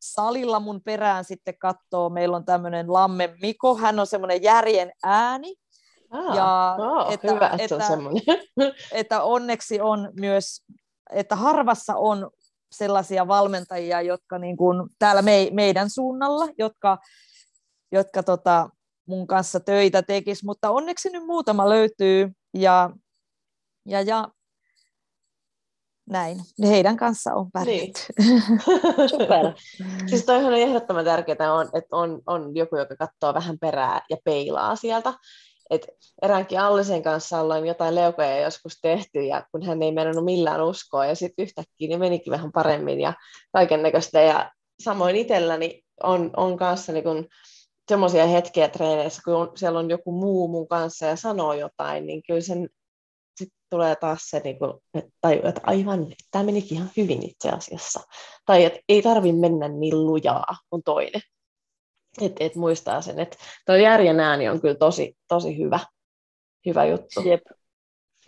[0.00, 5.54] salilla mun perään sitten katsoo, meillä on tämmöinen Lamme Miko, hän on semmoinen järjen ääni,
[6.10, 8.12] Ah, ja oh, että, hyvä, että, että, on
[8.92, 10.62] että onneksi on myös,
[11.10, 12.30] että harvassa on
[12.72, 16.98] sellaisia valmentajia, jotka niin kuin täällä me, meidän suunnalla, jotka,
[17.92, 18.70] jotka tota,
[19.06, 22.30] mun kanssa töitä tekis, mutta onneksi nyt muutama löytyy.
[22.54, 22.90] Ja,
[23.86, 24.28] ja, ja
[26.10, 26.38] näin.
[26.62, 28.00] Heidän kanssa on pärjätty.
[28.18, 28.42] Niin.
[29.10, 29.52] Super.
[30.06, 34.16] siis toihan on ehdottoman tärkeää, on, että on, on joku, joka katsoo vähän perää ja
[34.24, 35.14] peilaa sieltä.
[35.70, 35.88] Et
[36.22, 41.06] eräänkin Allisen kanssa ollaan jotain leukoja joskus tehty, ja kun hän ei mennyt millään uskoa,
[41.06, 43.12] ja sitten yhtäkkiä niin menikin vähän paremmin ja
[43.52, 44.20] kaiken näköistä.
[44.20, 47.28] Ja samoin itselläni on, on kanssa niin
[47.88, 52.40] semmoisia hetkiä treeneissä, kun siellä on joku muu mun kanssa ja sanoo jotain, niin kyllä
[52.40, 52.68] sen
[53.70, 58.00] tulee taas se, niin kuin, että, tai, että aivan, tämä menikin ihan hyvin itse asiassa.
[58.46, 61.20] Tai että ei tarvi mennä niin lujaa kuin toinen.
[62.20, 65.80] Että et muistaa sen, että tuo järjen ääni on kyllä tosi, tosi hyvä,
[66.66, 67.20] hyvä juttu.
[67.20, 67.40] Jep.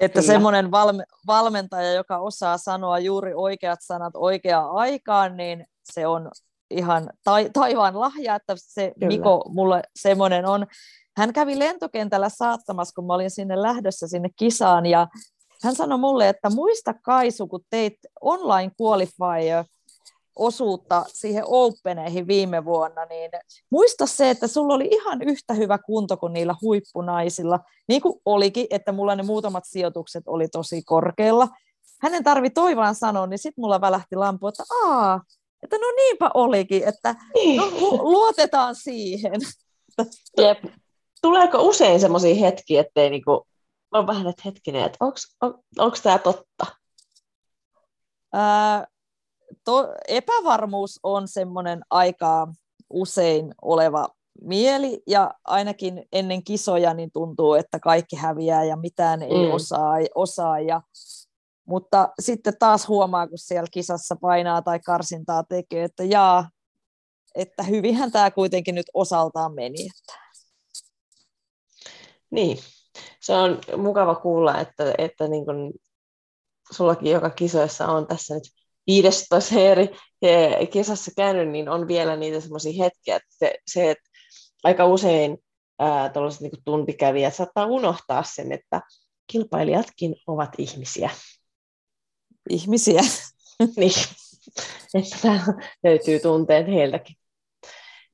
[0.00, 0.32] Että kyllä.
[0.32, 6.30] semmoinen valme, valmentaja, joka osaa sanoa juuri oikeat sanat oikeaan aikaan, niin se on
[6.70, 9.06] ihan ta- taivaan lahja, että se kyllä.
[9.06, 10.66] Miko mulle semmoinen on.
[11.16, 15.06] Hän kävi lentokentällä saattamassa, kun mä olin sinne lähdössä sinne kisaan, ja
[15.62, 19.64] hän sanoi mulle, että muista Kaisu, kun teit online qualifier
[20.36, 23.30] osuutta siihen Openeihin viime vuonna, niin
[23.70, 28.66] muista se, että sulla oli ihan yhtä hyvä kunto kuin niillä huippunaisilla, niin kuin olikin,
[28.70, 31.48] että mulla ne muutamat sijoitukset oli tosi korkealla.
[32.02, 35.20] Hänen tarvi toivaan sanoa, niin sitten mulla välähti lampu, että aa,
[35.62, 37.14] että no niinpä olikin, että
[37.56, 37.66] no,
[38.02, 39.40] luotetaan siihen.
[40.36, 40.58] Jep.
[41.22, 43.46] Tuleeko usein semmoisia hetkiä, ettei niinku,
[43.90, 44.98] on vähän, että hetkinen, että
[45.78, 46.66] onko tämä totta?
[48.32, 48.86] Ää,
[49.64, 52.48] to, epävarmuus on semmoinen aika
[52.90, 54.08] usein oleva
[54.42, 59.52] mieli, ja ainakin ennen kisoja niin tuntuu, että kaikki häviää ja mitään ei mm.
[59.52, 60.80] osaa, osaa ja
[61.70, 66.48] mutta sitten taas huomaa, kun siellä kisassa painaa tai karsintaa tekee, että jaa,
[67.34, 69.82] että hyvinhän tämä kuitenkin nyt osaltaan meni.
[69.82, 70.29] Että.
[72.30, 72.58] Niin,
[73.20, 75.72] se on mukava kuulla, että, että niin kun
[76.72, 78.44] sullakin joka kisoissa on tässä nyt
[78.86, 79.88] 15 eri
[80.70, 84.10] kisassa käynyt, niin on vielä niitä semmoisia hetkiä, että se, se että
[84.64, 85.38] aika usein
[86.12, 88.80] tuollaiset niin tuntikävijät saattaa unohtaa sen, että
[89.26, 91.10] kilpailijatkin ovat ihmisiä
[92.50, 93.00] ihmisiä.
[93.76, 93.92] niin,
[94.94, 95.40] että
[95.82, 97.16] löytyy tunteet heiltäkin.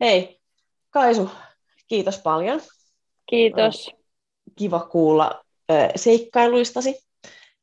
[0.01, 0.41] Hei,
[0.91, 1.31] Kaisu,
[1.89, 2.61] kiitos paljon.
[3.31, 3.91] Kiitos.
[4.57, 5.45] Kiva kuulla
[5.97, 7.07] seikkailuistasi.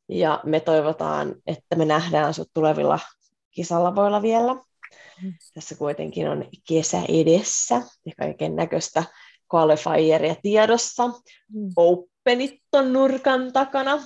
[0.08, 2.98] Ja me toivotaan, että me nähdään sinut tulevilla
[3.50, 4.56] kisallavoilla vielä.
[5.54, 7.74] Tässä kuitenkin on kesä edessä
[8.06, 9.04] ja kaiken näköistä
[9.54, 11.08] qualifieria tiedossa.
[11.08, 11.70] Mm.
[11.76, 14.02] Openit on nurkan takana.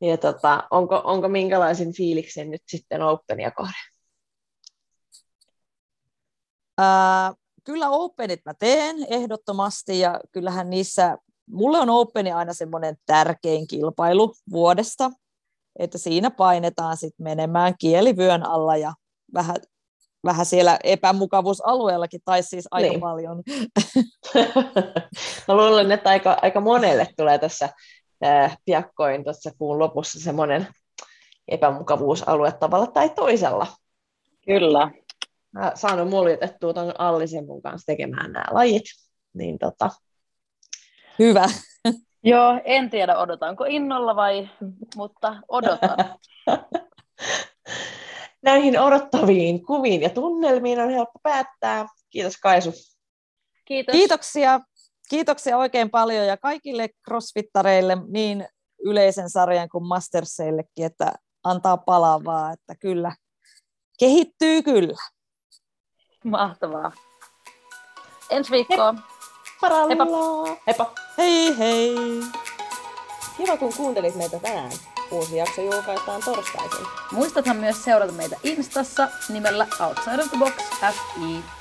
[0.00, 3.74] Ja tota, onko, onko minkälaisen fiiliksen nyt sitten Openia kohden?
[6.78, 7.34] Ää,
[7.64, 11.18] kyllä Openit mä teen ehdottomasti ja kyllähän niissä,
[11.50, 15.10] mulle on Openi aina semmoinen tärkein kilpailu vuodesta,
[15.78, 18.92] että siinä painetaan sitten menemään kielivyön alla ja
[19.34, 19.56] vähän,
[20.24, 23.00] vähän siellä epämukavuusalueellakin, tai siis aika niin.
[23.00, 23.42] paljon.
[25.48, 27.68] Mä luulen, että aika, aika monelle tulee tässä
[28.24, 30.66] äh, piakkoin tuossa kuun lopussa semmoinen
[31.48, 33.66] epämukavuusalue tavalla tai toisella.
[34.46, 34.90] Kyllä.
[35.52, 38.84] Mä saanut muljetettua tuon Allisen mun kanssa tekemään nämä lajit.
[39.34, 39.90] Niin tota...
[41.18, 41.44] Hyvä.
[42.22, 44.48] Joo, en tiedä odotanko innolla vai,
[44.96, 45.96] mutta odotan.
[48.42, 51.86] Näihin odottaviin kuviin ja tunnelmiin on helppo päättää.
[52.10, 52.72] Kiitos Kaisu.
[53.64, 53.92] Kiitos.
[53.92, 54.60] Kiitoksia
[55.08, 58.48] kiitoksia oikein paljon ja kaikille crossfittareille niin
[58.84, 61.12] yleisen sarjan kuin masterseillekin, että
[61.44, 63.12] antaa palavaa, että kyllä
[63.98, 64.98] kehittyy kyllä.
[66.24, 66.92] Mahtavaa.
[68.30, 69.00] Ensi viikkoon.
[69.62, 70.06] Heippa.
[70.66, 70.90] Heippa.
[71.18, 71.94] Hei hei.
[73.36, 74.72] Kiva kun kuuntelit meitä tänään.
[75.10, 76.86] Uusi jakso julkaistaan torstaisin.
[77.12, 81.57] Muistathan myös seurata meitä Instassa nimellä Outside of the Box FI.